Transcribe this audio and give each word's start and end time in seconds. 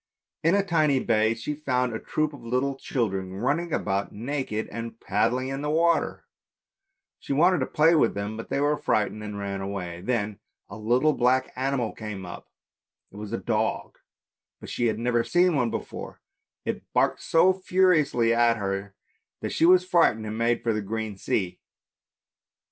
In 0.43 0.55
a 0.55 0.65
tiny 0.65 0.99
bay 0.99 1.35
she 1.35 1.53
found 1.53 1.93
a 1.93 1.99
troop 1.99 2.33
of 2.33 2.43
little 2.43 2.75
children 2.75 3.35
running 3.35 3.71
about 3.71 4.11
naked 4.11 4.67
and 4.71 4.99
paddling 4.99 5.49
in 5.49 5.61
the 5.61 5.69
water; 5.69 6.25
she 7.19 7.33
wanted 7.33 7.59
to 7.59 7.67
play 7.67 7.93
with 7.93 8.15
them, 8.15 8.35
but 8.35 8.49
they 8.49 8.59
were 8.59 8.75
frightened 8.77 9.21
and 9.23 9.37
ran 9.37 9.61
away. 9.61 10.01
Then 10.01 10.39
a 10.67 10.75
little 10.75 11.13
black 11.13 11.53
animal 11.55 11.93
came 11.93 12.25
up, 12.25 12.49
it 13.11 13.17
was 13.17 13.31
a 13.31 13.37
dog, 13.37 13.99
but 14.59 14.71
she 14.71 14.87
had 14.87 14.97
never 14.97 15.23
seen 15.23 15.55
one 15.55 15.69
before; 15.69 16.19
it 16.65 16.81
barked 16.93 17.21
so 17.21 17.53
furiously 17.53 18.33
at 18.33 18.57
her 18.57 18.95
that 19.41 19.51
she 19.51 19.67
was 19.67 19.85
frightened 19.85 20.25
and 20.25 20.35
made 20.35 20.63
for 20.63 20.73
the 20.73 20.81
open 20.81 21.15
sea. 21.15 21.59